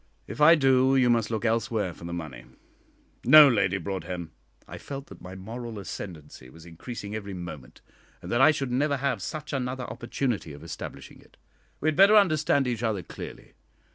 [0.25, 2.45] "If I do, you must look elsewhere for the money.
[3.23, 4.31] No, Lady Broadhem"
[4.67, 7.81] I felt that my moral ascendancy was increasing every moment,
[8.19, 11.37] and that I should never have such another opportunity of establishing it
[11.81, 13.53] "we had better understand each other clearly.